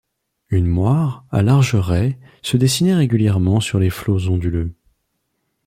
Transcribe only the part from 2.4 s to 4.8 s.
se dessinait régulièrement sur les flots onduleux.